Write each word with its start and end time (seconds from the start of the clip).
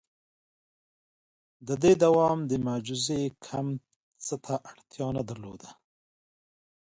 •د 1.67 1.69
دې 1.83 1.93
دوام 2.03 2.39
تر 2.49 2.59
معجزې 2.67 3.21
کم 3.47 3.67
څه 4.25 4.35
ته 4.45 4.55
اړتیا 4.69 5.07
نه 5.17 5.23
درلوده. 5.29 5.69